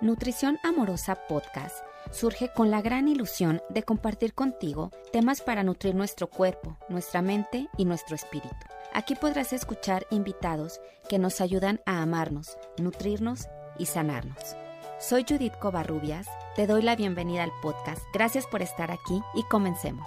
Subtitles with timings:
[0.00, 1.76] Nutrición Amorosa Podcast
[2.12, 7.66] surge con la gran ilusión de compartir contigo temas para nutrir nuestro cuerpo, nuestra mente
[7.76, 8.54] y nuestro espíritu.
[8.94, 14.54] Aquí podrás escuchar invitados que nos ayudan a amarnos, nutrirnos y sanarnos.
[15.00, 18.00] Soy Judith Covarrubias, te doy la bienvenida al podcast.
[18.14, 20.06] Gracias por estar aquí y comencemos.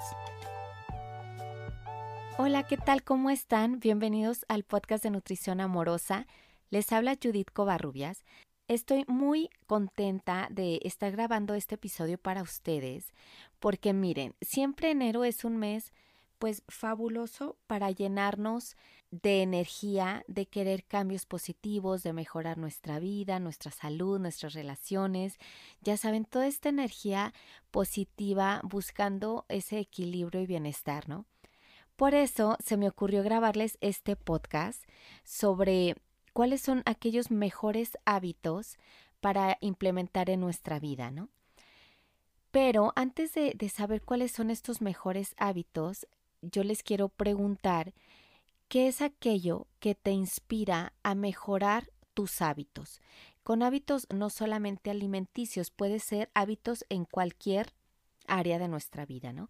[2.37, 3.03] Hola, ¿qué tal?
[3.03, 3.81] ¿Cómo están?
[3.81, 6.27] Bienvenidos al podcast de Nutrición Amorosa.
[6.69, 8.23] Les habla Judith Covarrubias.
[8.71, 13.11] Estoy muy contenta de estar grabando este episodio para ustedes
[13.59, 15.91] porque miren, siempre enero es un mes
[16.39, 18.77] pues fabuloso para llenarnos
[19.10, 25.38] de energía, de querer cambios positivos, de mejorar nuestra vida, nuestra salud, nuestras relaciones.
[25.82, 27.33] Ya saben, toda esta energía
[27.71, 31.25] positiva buscando ese equilibrio y bienestar, ¿no?
[31.97, 34.81] Por eso se me ocurrió grabarles este podcast
[35.25, 35.97] sobre
[36.33, 38.77] cuáles son aquellos mejores hábitos
[39.19, 41.30] para implementar en nuestra vida, ¿no?
[42.51, 46.07] Pero antes de, saber cuáles son estos mejores hábitos,
[46.41, 47.93] yo les quiero preguntar,
[48.67, 52.99] ¿qué es aquello que te inspira a mejorar tus hábitos?
[53.43, 57.73] Con hábitos no solamente alimenticios, puede ser hábitos en cualquier
[58.27, 59.49] área de nuestra vida, ¿no?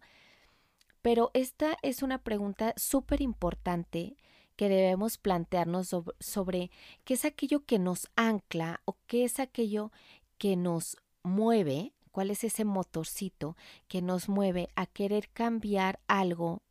[1.02, 4.16] Pero esta es una pregunta súper importante
[4.56, 6.70] que debemos plantearnos sobre,
[7.04, 9.92] qué es aquello que nos ancla o qué es aquello
[10.38, 13.56] que nos mueve, cuál es ese motorcito
[13.88, 16.62] que nos mueve a querer cambiar algo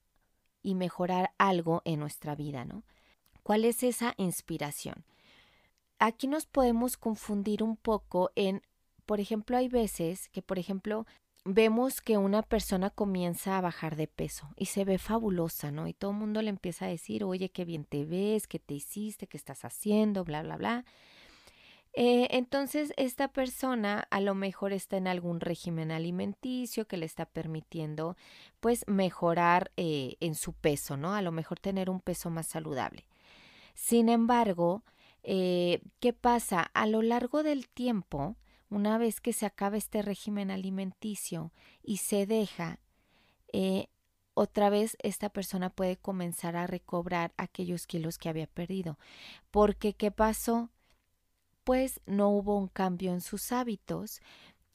[0.64, 2.84] y mejorar algo en nuestra vida, ¿no?
[3.44, 5.04] ¿Cuál es esa inspiración?
[5.98, 8.62] Aquí nos podemos confundir un poco en,
[9.06, 11.06] por ejemplo, hay veces que, por ejemplo,
[11.44, 15.88] vemos que una persona comienza a bajar de peso y se ve fabulosa, ¿no?
[15.88, 18.76] Y todo el mundo le empieza a decir, oye, qué bien te ves, qué te
[18.76, 20.86] hiciste, qué estás haciendo, bla, bla, bla.
[21.94, 27.26] Eh, entonces, esta persona a lo mejor está en algún régimen alimenticio que le está
[27.26, 28.16] permitiendo,
[28.60, 31.14] pues, mejorar eh, en su peso, ¿no?
[31.14, 33.08] A lo mejor tener un peso más saludable.
[33.74, 34.84] Sin embargo,
[35.24, 36.62] eh, ¿qué pasa?
[36.74, 38.36] A lo largo del tiempo,
[38.72, 41.52] una vez que se acaba este régimen alimenticio
[41.84, 42.80] y se deja,
[43.52, 43.90] eh,
[44.34, 48.98] otra vez esta persona puede comenzar a recobrar aquellos kilos que había perdido.
[49.52, 50.70] Porque, ¿qué pasó?
[51.66, 54.22] Pues no hubo un cambio en sus hábitos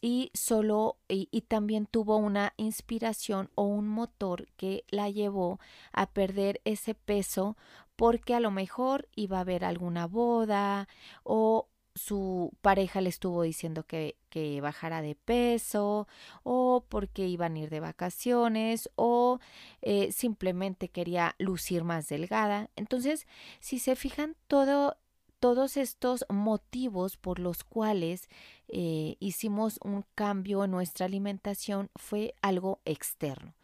[0.03, 5.59] y solo y, y, también tuvo una inspiración o un motor que la llevó
[5.93, 7.57] a perder ese peso
[7.97, 10.87] porque a lo mejor iba a haber alguna boda
[11.25, 16.07] o su pareja le estuvo diciendo que, que, bajara de peso
[16.43, 19.41] o porque iban a ir de vacaciones o
[19.83, 22.71] eh, simplemente quería lucir más delgada.
[22.77, 23.27] Entonces,
[23.61, 24.99] si se fijan, todo,
[25.41, 28.29] todos estos motivos por los cuales
[28.69, 33.55] eh, hicimos un cambio en nuestra alimentación fue algo externo.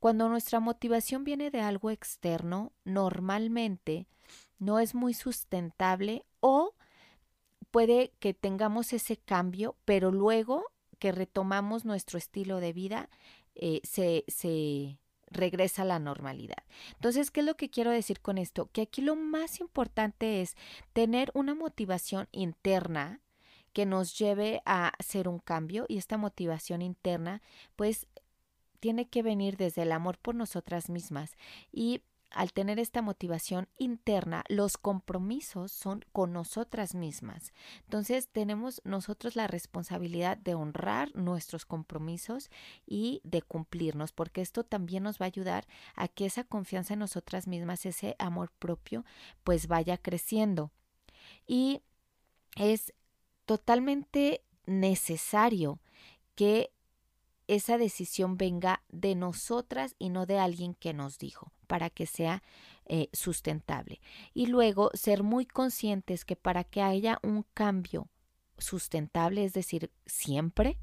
[0.00, 4.06] Cuando nuestra motivación viene de algo externo, normalmente
[4.58, 6.74] no es muy sustentable o
[7.76, 10.64] puede que tengamos ese cambio, pero luego
[10.98, 13.10] que retomamos nuestro estilo de vida,
[13.54, 16.64] eh, se, se regresa a la normalidad.
[16.94, 18.70] Entonces, ¿qué es lo que quiero decir con esto?
[18.72, 20.56] Que aquí lo más importante es
[20.94, 23.20] tener una motivación interna
[23.74, 27.42] que nos lleve a hacer un cambio y esta motivación interna
[27.76, 28.06] pues
[28.80, 31.36] tiene que venir desde el amor por nosotras mismas
[31.72, 32.00] y
[32.36, 37.54] al tener esta motivación interna, los compromisos son con nosotras mismas.
[37.84, 42.50] Entonces tenemos nosotros la responsabilidad de honrar nuestros compromisos
[42.86, 47.00] y de cumplirnos, porque esto también nos va a ayudar a que esa confianza en
[47.00, 49.04] nosotras mismas, ese amor propio,
[49.42, 50.70] pues vaya creciendo.
[51.46, 51.80] Y
[52.56, 52.92] es
[53.46, 55.80] totalmente necesario
[56.34, 56.70] que
[57.48, 62.42] esa decisión venga de nosotras y no de alguien que nos dijo, para que sea
[62.86, 64.00] eh, sustentable.
[64.34, 68.08] Y luego ser muy conscientes que para que haya un cambio
[68.58, 70.78] sustentable, es decir, siempre,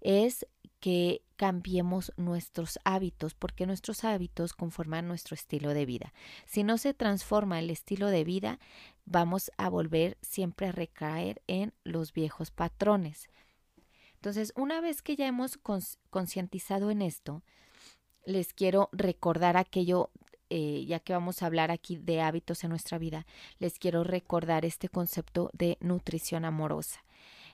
[0.00, 0.46] es
[0.80, 6.12] que cambiemos nuestros hábitos, porque nuestros hábitos conforman nuestro estilo de vida.
[6.44, 8.58] Si no se transforma el estilo de vida,
[9.04, 13.28] vamos a volver siempre a recaer en los viejos patrones.
[14.16, 15.58] Entonces, una vez que ya hemos
[16.10, 17.42] concientizado en esto,
[18.24, 20.10] les quiero recordar aquello,
[20.50, 23.26] eh, ya que vamos a hablar aquí de hábitos en nuestra vida,
[23.58, 27.04] les quiero recordar este concepto de nutrición amorosa.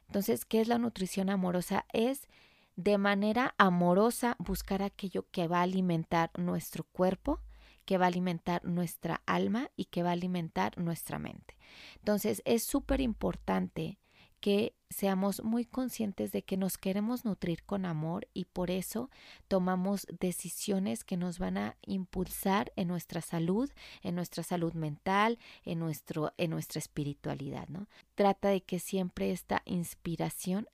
[0.06, 1.84] Entonces, ¿qué es la nutrición amorosa?
[1.92, 2.28] Es
[2.76, 7.40] de manera amorosa buscar aquello que va a alimentar nuestro cuerpo,
[7.84, 11.56] que va a alimentar nuestra alma y que va a alimentar nuestra mente.
[11.96, 13.98] Entonces, es súper importante
[14.42, 19.08] que seamos muy conscientes de que nos queremos nutrir con amor y por eso
[19.46, 23.70] tomamos decisiones que nos van a impulsar en nuestra salud,
[24.02, 27.86] en nuestra salud mental, en, nuestro, en nuestra espiritualidad, ¿no?
[28.16, 30.68] Trata de que siempre esta inspiración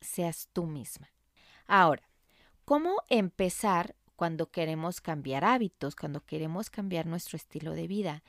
[0.00, 1.10] seas tú misma.
[1.66, 2.08] Ahora,
[2.64, 8.22] ¿cómo empezar cuando queremos cambiar hábitos, cuando queremos cambiar nuestro estilo de vida?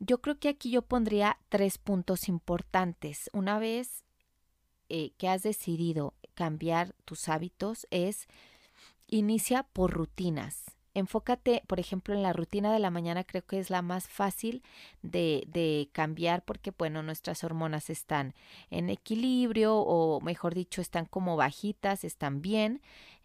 [0.00, 3.30] Yo creo que aquí yo pondría tres puntos importantes.
[3.32, 4.04] Una vez
[4.88, 8.28] eh, que has decidido cambiar tus hábitos es
[9.08, 10.64] inicia por rutinas.
[10.94, 14.62] Enfócate, por ejemplo, en la rutina de la mañana, creo que es la más fácil
[15.02, 18.34] de, de, cambiar porque, bueno, nuestras hormonas están
[18.70, 22.80] en equilibrio o, mejor dicho, están como bajitas, están bien.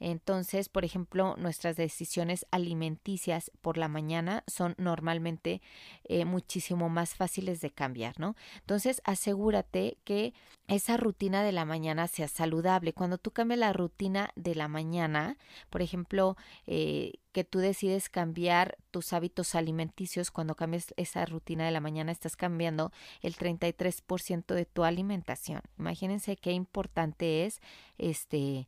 [0.06, 5.62] Entonces, por ejemplo, nuestras decisiones alimenticias por la mañana son normalmente
[6.04, 8.36] eh, muchísimo más fáciles de cambiar, ¿no?
[8.60, 10.34] Entonces, asegúrate que
[10.68, 12.92] esa rutina de la mañana sea saludable.
[12.92, 15.38] Cuando tú cambias la rutina de la mañana,
[15.70, 16.36] por ejemplo,
[16.68, 22.12] eh, que tú decides cambiar tus hábitos alimenticios, cuando cambias esa rutina de la mañana,
[22.12, 22.92] estás cambiando
[23.22, 25.62] el 33% de tu alimentación.
[25.80, 27.62] Imagínense qué importante es
[27.98, 28.68] este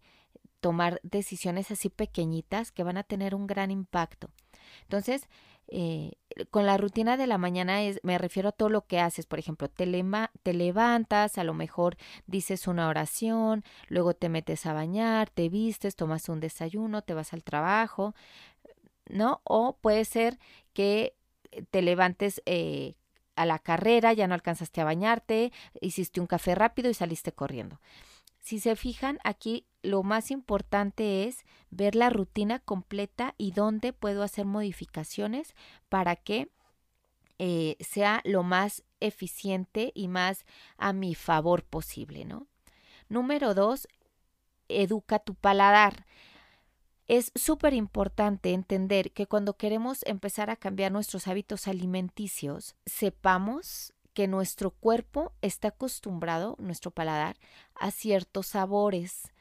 [0.65, 4.31] tomar decisiones así pequeñitas que van a tener un gran impacto.
[4.81, 5.29] Entonces,
[5.67, 6.13] eh,
[6.49, 9.37] con la rutina de la mañana es, me refiero a todo lo que haces, por
[9.37, 15.49] ejemplo, te, levantas, a lo mejor dices una oración, luego te metes a bañar, te
[15.49, 18.15] vistes, tomas un desayuno, te vas al trabajo,
[19.07, 19.41] ¿no?
[19.43, 20.39] O puede ser
[20.73, 21.13] que
[21.69, 22.95] te levantes eh,
[23.35, 27.79] a la carrera, ya no alcanzaste a bañarte, hiciste un café rápido y saliste corriendo.
[28.45, 34.21] Si se fijan, aquí lo más importante es ver la rutina completa y dónde puedo
[34.21, 35.55] hacer modificaciones
[35.89, 36.51] para que
[37.39, 40.45] eh, sea lo más eficiente y más
[40.77, 42.45] a mi favor posible, ¿no?
[43.09, 43.87] Número dos,
[44.69, 46.05] educa tu paladar.
[47.07, 54.27] Es súper importante entender que cuando queremos empezar a cambiar nuestros hábitos alimenticios, sepamos que
[54.27, 57.37] nuestro cuerpo está acostumbrado, nuestro paladar,
[57.75, 59.31] a ciertos sabores.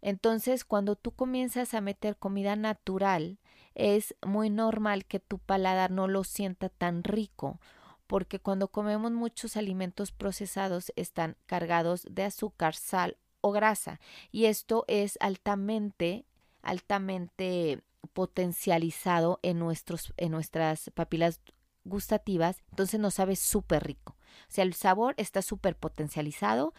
[0.00, 3.38] Entonces, cuando tú comienzas a meter comida natural,
[3.74, 7.60] es muy normal que tu paladar no lo sienta tan rico,
[8.06, 14.00] porque cuando comemos muchos alimentos procesados están cargados de azúcar, sal o grasa,
[14.30, 16.24] y esto es altamente,
[16.62, 17.82] altamente
[18.14, 21.40] potencializado en, nuestros, en nuestras papilas
[21.84, 24.16] gustativas, entonces nos sabe súper rico.
[24.48, 26.74] O sea, el sabor está súper potencializado.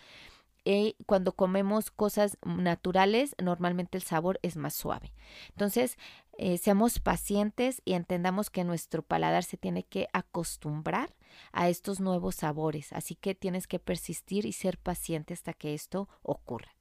[0.65, 5.11] Y cuando comemos cosas naturales, normalmente el sabor es más suave.
[5.49, 5.97] Entonces,
[6.37, 11.13] eh, seamos pacientes y entendamos que nuestro paladar se tiene que acostumbrar
[11.51, 12.93] a estos nuevos sabores.
[12.93, 16.75] Así que tienes que persistir y ser paciente hasta que esto ocurra.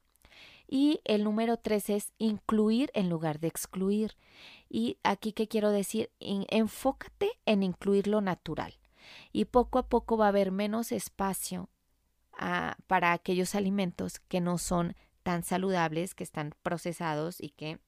[0.68, 4.16] Y el número tres es incluir en lugar de excluir.
[4.70, 6.10] Y aquí, ¿qué quiero decir?
[6.20, 8.72] enfócate en incluir lo natural
[9.32, 11.68] y poco a poco va a haber menos espacio
[12.38, 17.78] ah, para aquellos alimentos que no son tan saludables, que están procesados y que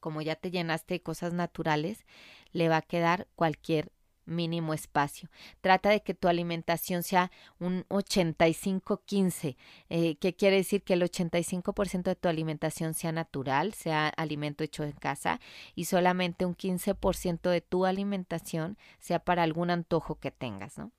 [0.00, 2.04] como ya te llenaste de cosas naturales,
[2.52, 3.92] le va a quedar cualquier
[4.28, 5.28] mínimo espacio.
[5.60, 9.56] Trata de que tu alimentación sea un 85-15,
[9.88, 14.84] eh, que quiere decir que el 85% de tu alimentación sea natural, sea alimento hecho
[14.84, 15.40] en casa,
[15.74, 20.92] y solamente un 15% de tu alimentación sea para algún antojo que tengas, ¿no?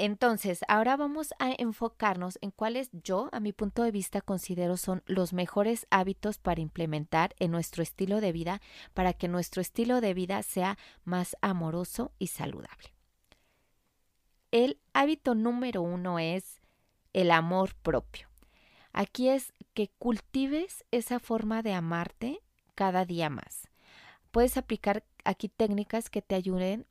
[0.00, 5.02] Entonces, ahora vamos a enfocarnos en cuáles yo, a mi punto de vista, considero son
[5.06, 8.60] los mejores hábitos para implementar en nuestro estilo de vida
[8.94, 12.94] para que nuestro estilo de vida sea más amoroso y saludable.
[14.52, 16.60] El hábito número uno es
[17.12, 18.28] el amor propio.
[18.92, 22.40] Aquí es que cultives esa forma de amarte
[22.76, 23.68] cada día más.
[24.30, 26.86] Puedes aplicar aquí técnicas que te ayuden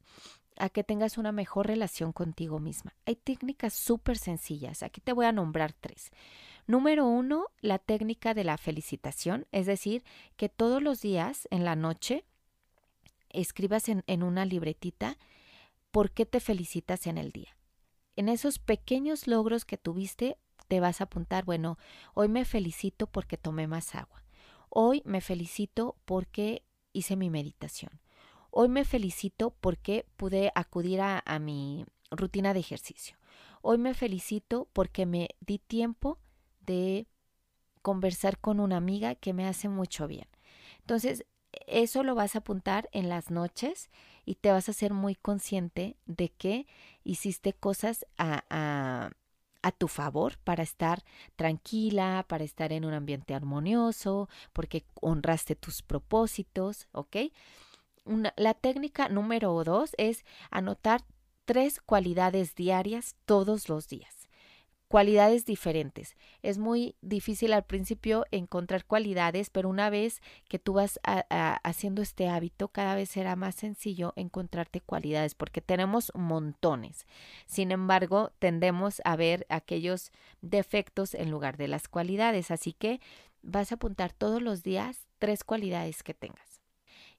[0.59, 2.95] a que tengas una mejor relación contigo misma.
[3.05, 4.83] Hay técnicas súper sencillas.
[4.83, 6.11] Aquí te voy a nombrar tres.
[6.65, 10.03] Número uno, la técnica de la felicitación, es decir,
[10.35, 12.25] que todos los días en la noche
[13.29, 15.17] escribas en, en una libretita
[15.91, 17.55] por qué te felicitas en el día.
[18.15, 20.37] En esos pequeños logros que tuviste,
[20.67, 21.77] te vas a apuntar, bueno,
[22.13, 24.23] hoy me felicito porque tomé más agua.
[24.69, 28.01] Hoy me felicito porque hice mi meditación.
[28.59, 33.15] Hoy me felicito porque pude acudir a, mi rutina de ejercicio.
[33.61, 36.17] Hoy me felicito porque me di tiempo
[36.61, 37.05] de
[37.83, 40.25] conversar con una amiga que me hace mucho bien.
[40.79, 41.23] Entonces,
[41.67, 43.91] eso lo vas a apuntar en las noches
[44.25, 46.65] y te vas a ser muy consciente de que
[47.03, 48.43] hiciste cosas a,
[49.61, 51.03] a tu favor para estar
[51.35, 57.17] tranquila, para estar en un ambiente armonioso, porque honraste tus propósitos, ¿ok?
[58.35, 61.03] La técnica número dos es anotar
[61.45, 64.27] tres cualidades diarias todos los días
[64.87, 66.15] cualidades diferentes.
[66.41, 70.99] Es muy difícil al principio encontrar cualidades, pero una vez que tú vas
[71.63, 77.05] haciendo este hábito, cada vez será más sencillo encontrarte cualidades, porque tenemos montones.
[77.45, 80.11] Sin embargo, tendemos a ver aquellos
[80.41, 82.51] defectos en lugar de las cualidades.
[82.51, 83.01] Así que
[83.41, 86.56] vas a apuntar todos los días tres cualidades que tengas.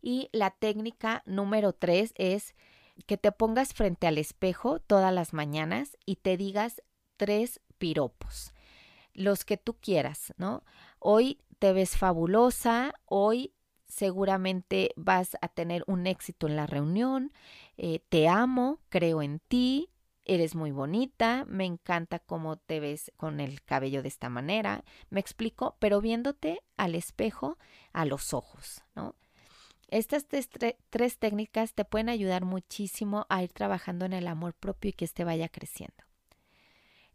[0.00, 2.55] Y la técnica número tres es
[3.07, 6.83] que te pongas frente al espejo todas las mañanas y te digas
[7.17, 8.52] tres piropos,
[9.12, 10.64] los que tú quieras, ¿no?
[10.99, 13.52] Hoy te ves fabulosa, hoy
[13.87, 17.33] seguramente vas a tener un éxito en la reunión,
[17.76, 19.90] eh, te amo, creo en ti,
[20.25, 25.21] eres muy bonita, me encanta cómo te ves con el cabello de esta manera, me
[25.21, 27.59] explico, pero viéndote al espejo,
[27.93, 29.14] a los ojos, ¿no?
[29.88, 34.92] Estas tres técnicas te pueden ayudar muchísimo a ir trabajando en el amor propio y
[34.92, 36.04] que este vaya creciendo.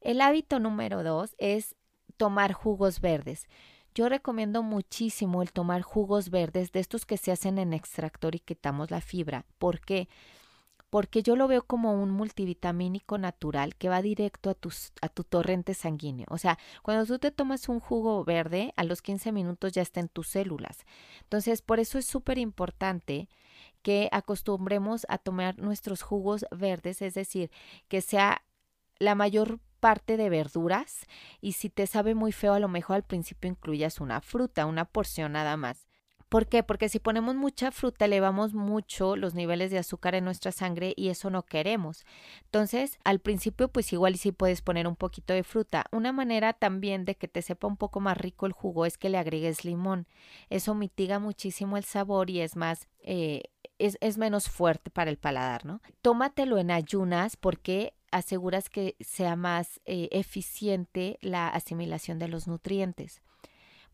[0.01, 1.75] El hábito número dos es
[2.17, 3.47] tomar jugos verdes.
[3.95, 8.39] Yo recomiendo muchísimo el tomar jugos verdes de estos que se hacen en extractor y
[8.39, 9.45] quitamos la fibra.
[9.59, 10.07] ¿Por qué?
[10.07, 10.33] Porque
[11.23, 14.57] yo lo veo como un multivitamínico natural que va directo a,
[15.01, 16.27] a tu torrente sanguíneo.
[16.29, 19.99] O sea, cuando tú te tomas un jugo verde, a los 15 minutos ya está
[19.99, 20.85] en tus células.
[21.21, 23.27] Entonces, por eso es súper importante
[23.81, 27.51] que acostumbremos a tomar nuestros jugos verdes, es decir,
[27.87, 28.43] que sea
[28.99, 31.07] la mayor parte de verduras
[31.41, 34.85] y si te sabe muy feo a lo mejor al principio incluyas una fruta, una
[34.85, 35.87] porción nada más.
[36.33, 36.63] ¿Por qué?
[36.63, 41.09] Porque si ponemos mucha fruta elevamos mucho los niveles de azúcar en nuestra sangre y
[41.09, 42.07] eso no queremos.
[42.45, 45.85] Entonces, al principio pues igual sí puedes poner un poquito de fruta.
[45.91, 49.09] Una manera también de que te sepa un poco más rico el jugo es que
[49.09, 50.07] le agregues limón.
[50.49, 52.87] Eso mitiga muchísimo el sabor y es más...
[53.01, 53.43] Eh,
[53.77, 55.81] es, es menos fuerte para el paladar, ¿no?
[56.01, 63.21] Tómatelo en ayunas porque aseguras que sea más eh, eficiente la asimilación de los nutrientes.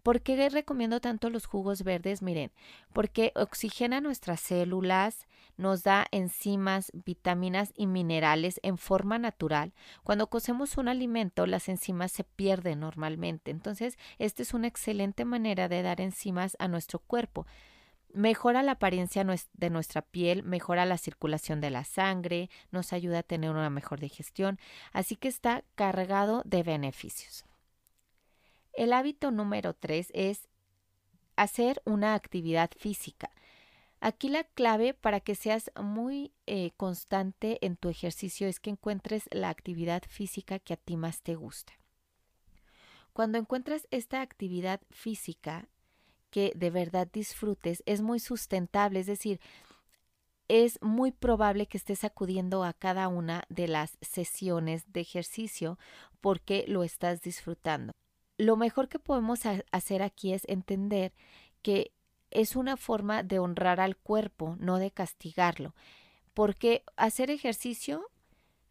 [0.03, 2.21] ¿Por qué recomiendo tanto los jugos verdes?
[2.21, 2.51] Miren,
[2.93, 5.27] porque oxigena nuestras células,
[5.57, 9.73] nos da enzimas, vitaminas y minerales en forma natural.
[10.03, 13.51] Cuando cocemos un alimento, las enzimas se pierden normalmente.
[13.51, 17.45] Entonces, esta es una excelente manera de dar enzimas a nuestro cuerpo.
[18.13, 23.23] Mejora la apariencia de nuestra piel, mejora la circulación de la sangre, nos ayuda a
[23.23, 24.59] tener una mejor digestión,
[24.93, 27.48] así que está cargado de beneficios.
[28.79, 30.47] El hábito número tres es
[31.35, 33.29] hacer una actividad física.
[33.99, 39.27] Aquí la clave para que seas muy eh, constante en tu ejercicio es que encuentres
[39.31, 41.73] la actividad física que a ti más te gusta.
[43.11, 45.67] Cuando encuentras esta actividad física,
[46.29, 49.41] que de verdad disfrutes es muy sustentable, es decir,
[50.47, 55.77] es muy probable que estés acudiendo a cada una de las sesiones de ejercicio
[56.21, 57.91] porque lo estás disfrutando.
[58.39, 59.41] Lo mejor que podemos
[59.71, 61.11] hacer aquí es entender
[61.61, 61.91] que
[62.31, 65.75] es una forma de honrar al cuerpo, no de castigarlo,
[66.33, 68.09] porque hacer ejercicio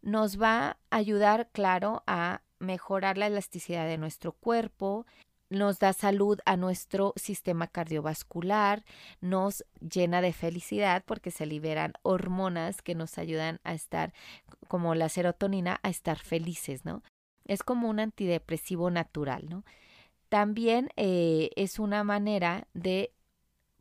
[0.01, 5.05] nos va a ayudar, claro, a mejorar la elasticidad de nuestro cuerpo,
[5.51, 8.83] nos da salud a nuestro sistema cardiovascular,
[9.21, 14.13] nos llena de felicidad porque se liberan hormonas que nos ayudan a estar,
[14.67, 17.03] como la serotonina, a estar felices, ¿no?
[17.49, 19.65] Es como un antidepresivo natural, ¿no?
[20.29, 23.11] También eh, es una manera de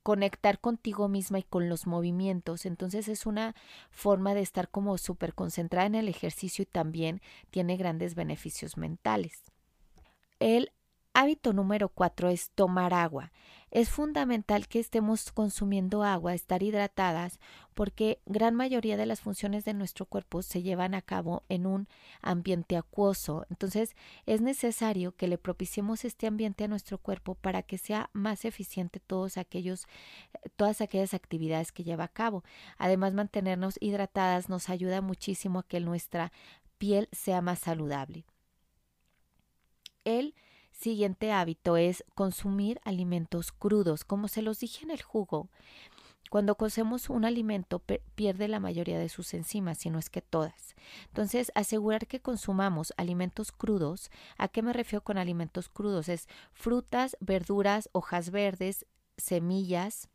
[0.03, 2.65] conectar contigo misma y con los movimientos.
[2.65, 3.55] Entonces es una
[3.91, 7.21] forma de estar como súper concentrada en el ejercicio y también
[7.51, 9.45] tiene grandes beneficios mentales.
[10.41, 10.73] El
[11.21, 13.33] Hábito número cuatro es tomar agua.
[13.73, 17.41] Es fundamental que estemos consumiendo agua, estar hidratadas,
[17.75, 21.89] porque gran mayoría de las funciones de nuestro cuerpo se llevan a cabo en un
[22.23, 23.47] ambiente acuoso.
[23.51, 23.97] Entonces
[24.27, 29.01] es necesario que le propiciemos este ambiente a nuestro cuerpo para que sea más eficiente
[29.01, 29.89] todos aquellos,
[30.55, 32.45] todas aquellas actividades que lleva a cabo.
[32.77, 36.31] Además, mantenernos hidratadas nos ayuda muchísimo a que nuestra
[36.79, 38.25] piel sea más saludable.
[40.05, 40.37] El
[40.79, 44.05] siguiente hábito es consumir alimentos crudos.
[44.05, 45.49] Como se los dije en el jugo,
[46.31, 47.83] cuando cocemos un alimento
[48.15, 50.77] pierde la mayoría de sus enzimas, si no es que todas.
[51.07, 54.11] Entonces, asegurar que consumamos alimentos crudos.
[54.37, 56.09] ¿A qué me refiero con alimentos crudos?
[56.09, 60.09] Es frutas, verduras, hojas verdes, semillas,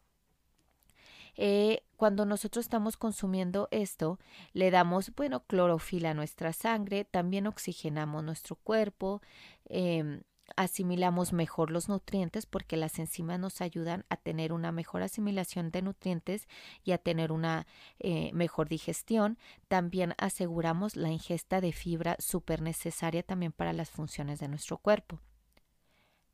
[1.36, 4.20] Eh, cuando nosotros estamos consumiendo esto,
[4.54, 9.22] le damos, bueno, clorofila a nuestra sangre, también oxigenamos nuestro cuerpo,
[9.66, 10.22] em,
[10.56, 15.82] asimilamos mejor los nutrientes porque las enzimas nos ayudan a tener una mejor asimilación de
[15.82, 16.48] nutrientes
[16.84, 17.66] y a tener una
[18.00, 19.38] eh, mejor digestión.
[19.68, 25.20] También aseguramos la ingesta de fibra súper necesaria también para las funciones de nuestro cuerpo.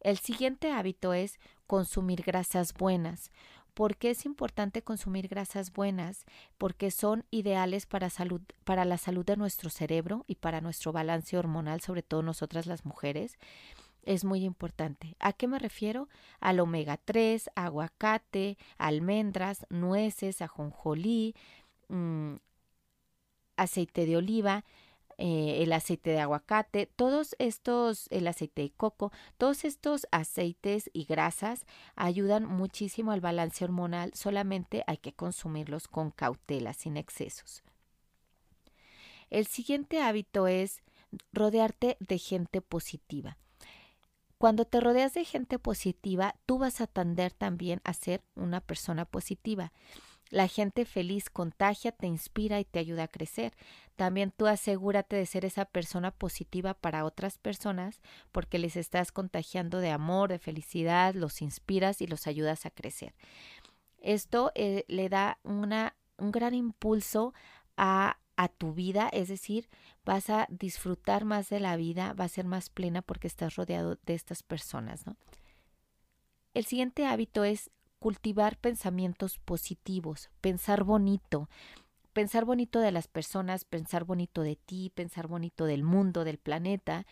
[0.02, 3.32] El siguiente hábito es consumir grasas buenas.
[3.74, 6.26] ¿Por qué es importante consumir grasas buenas?
[6.58, 11.38] Porque son ideales para, salud, para la salud de nuestro cerebro y para nuestro balance
[11.38, 13.38] hormonal, sobre todo nosotras las mujeres
[14.04, 15.16] es muy importante.
[15.20, 16.08] ¿A qué me refiero?
[16.40, 21.36] Al omega 3, aguacate, almendras, nueces, ajonjolí,
[21.90, 22.36] mm,
[23.58, 24.64] aceite de oliva,
[25.22, 31.04] eh, el aceite de aguacate, todos estos, el aceite de coco, todos estos aceites y
[31.04, 31.66] grasas
[31.98, 37.64] ayudan muchísimo al balance hormonal, solamente hay que consumirlos con cautela, sin excesos.
[39.30, 40.84] El siguiente hábito es
[41.34, 43.38] rodearte de gente positiva.
[44.40, 49.04] Cuando te rodeas de gente positiva, tú vas a tender también a ser una persona
[49.04, 49.74] positiva.
[50.30, 53.52] La gente feliz contagia, te inspira y te ayuda a crecer.
[53.98, 58.00] También tú asegúrate de ser esa persona positiva para otras personas
[58.32, 63.14] porque les estás contagiando de amor, de felicidad, los inspiras y los ayudas a crecer.
[63.98, 67.34] Esto eh, le da una, un gran impulso
[67.76, 69.68] a a tu vida, es decir,
[70.06, 73.98] vas a disfrutar más de la vida, va a ser más plena porque estás rodeado
[74.06, 75.04] de estas personas.
[76.54, 77.70] El siguiente hábito es
[78.00, 81.50] cultivar pensamientos positivos, pensar bonito,
[82.14, 87.06] pensar bonito de las personas, pensar bonito de ti, pensar bonito del mundo, del planeta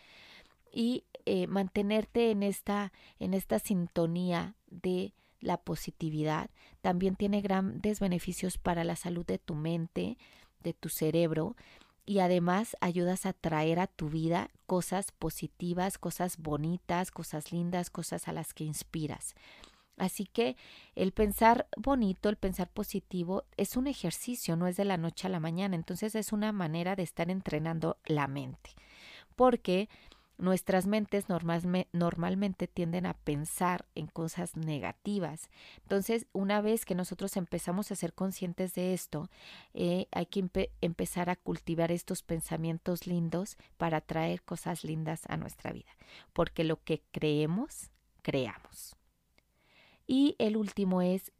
[0.72, 6.48] y eh, mantenerte en esta, en esta sintonía de la positividad.
[6.80, 10.16] También tiene grandes beneficios para la salud de tu mente,
[10.62, 11.56] de tu cerebro
[12.06, 18.28] y además ayudas a traer a tu vida cosas positivas, cosas bonitas, cosas lindas, cosas
[18.28, 19.34] a las que inspiras.
[19.98, 20.56] Así que
[20.94, 25.30] el pensar bonito, el pensar positivo es un ejercicio, no es de la noche a
[25.30, 28.70] la mañana, entonces es una manera de estar entrenando la mente.
[29.36, 29.88] Porque
[30.38, 35.50] Nuestras mentes normalmente tienden a pensar en cosas negativas.
[35.82, 39.28] Entonces, una vez que nosotros empezamos a ser conscientes de esto,
[39.74, 45.72] eh, hay que empezar a cultivar estos pensamientos lindos para traer cosas lindas a nuestra
[45.72, 45.90] vida.
[46.32, 47.90] Porque lo que creemos,
[48.22, 48.94] creamos.
[50.06, 51.32] Y el último es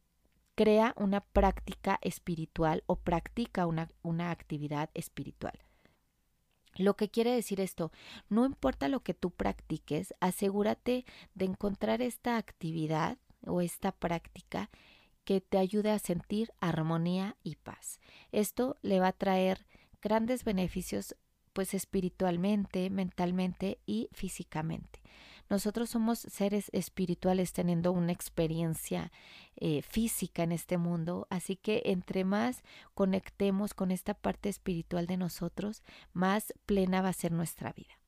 [0.56, 5.56] crea una práctica espiritual o practica una, una actividad espiritual.
[6.78, 7.92] Lo que quiere decir esto,
[8.28, 14.70] no importa lo que tú practiques, asegúrate de encontrar esta actividad o esta práctica
[15.24, 18.00] que te ayude a sentir armonía y paz.
[18.32, 19.66] Esto le va a traer
[20.00, 21.16] grandes beneficios
[21.52, 25.00] pues espiritualmente, mentalmente y físicamente.
[25.48, 29.10] Nosotros somos seres espirituales teniendo una experiencia
[29.56, 32.62] eh, física en este mundo, así que entre más
[32.94, 35.82] conectemos con esta parte espiritual de nosotros,
[36.12, 37.98] más plena va a ser nuestra vida.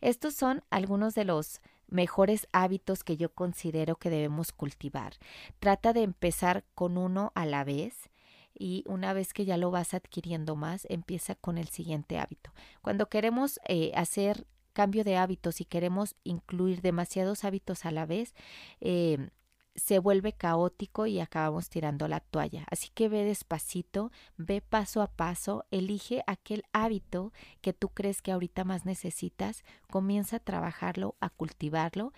[0.00, 5.14] Estos son algunos de los mejores hábitos que yo considero que debemos cultivar.
[5.60, 8.10] Trata de empezar con uno a la vez
[8.58, 12.52] y una vez que ya lo vas adquiriendo más, empieza con el siguiente hábito.
[12.80, 18.34] Cuando queremos eh, hacer cambio de hábitos y queremos incluir demasiados hábitos a la vez,
[18.80, 19.30] eh,
[19.74, 22.66] se vuelve caótico y acabamos tirando la toalla.
[22.70, 28.32] Así que ve despacito, ve paso a paso, elige aquel hábito que tú crees que
[28.32, 32.12] ahorita más necesitas, comienza a trabajarlo, a cultivarlo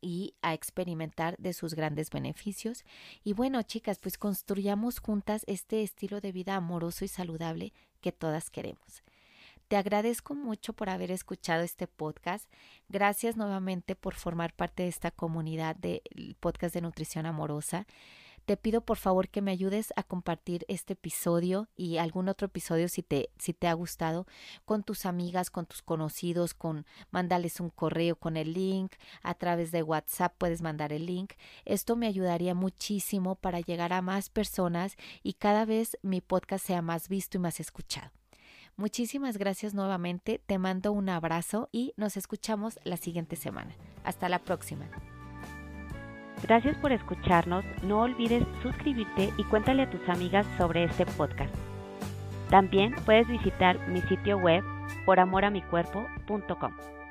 [0.00, 2.84] y a experimentar de sus grandes beneficios.
[3.22, 8.50] Y bueno, chicas, pues construyamos juntas este estilo de vida amoroso y saludable que todas
[8.50, 9.02] queremos.
[9.72, 12.46] Te agradezco mucho por haber escuchado este podcast.
[12.90, 16.02] Gracias nuevamente por formar parte de esta comunidad del
[16.40, 17.86] podcast de nutrición amorosa.
[18.44, 22.86] Te pido por favor que me ayudes a compartir este episodio y algún otro episodio
[22.90, 24.26] si te, si te ha gustado
[24.66, 29.72] con tus amigas, con tus conocidos, con mándales un correo con el link, a través
[29.72, 31.32] de WhatsApp puedes mandar el link.
[31.64, 36.82] Esto me ayudaría muchísimo para llegar a más personas y cada vez mi podcast sea
[36.82, 38.21] más visto y más escuchado.
[38.76, 43.74] Muchísimas gracias nuevamente, te mando un abrazo y nos escuchamos la siguiente semana.
[44.04, 44.88] Hasta la próxima.
[46.42, 51.54] Gracias por escucharnos, no olvides suscribirte y cuéntale a tus amigas sobre este podcast.
[52.50, 54.64] También puedes visitar mi sitio web
[55.06, 57.01] poramoramicuerpo.com.